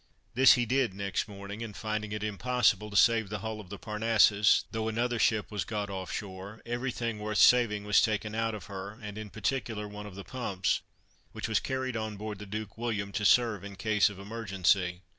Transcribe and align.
This 0.33 0.53
he 0.53 0.65
did 0.65 0.95
next 0.95 1.27
morning, 1.27 1.61
and, 1.61 1.77
finding 1.77 2.11
it 2.11 2.23
impossible 2.23 2.89
to 2.89 2.95
save 2.95 3.29
the 3.29 3.37
hull 3.41 3.59
of 3.59 3.69
the 3.69 3.77
Parnassus, 3.77 4.65
though 4.71 4.87
another 4.87 5.19
ship 5.19 5.51
was 5.51 5.63
got 5.63 5.91
off 5.91 6.11
shore, 6.11 6.59
every 6.65 6.89
thing 6.91 7.19
worth 7.19 7.37
saving 7.37 7.83
was 7.83 8.01
taken 8.01 8.33
out 8.33 8.55
of 8.55 8.65
her, 8.65 8.97
and 8.99 9.15
in 9.15 9.29
particular 9.29 9.87
one 9.87 10.07
of 10.07 10.15
the 10.15 10.23
pumps, 10.23 10.81
which 11.33 11.47
was 11.47 11.59
carried 11.59 11.95
on 11.95 12.17
board 12.17 12.39
the 12.39 12.47
Duke 12.47 12.79
William 12.79 13.11
to 13.11 13.23
serve 13.25 13.63
in 13.63 13.75
case 13.75 14.09
of 14.09 14.17
emergency. 14.17 15.03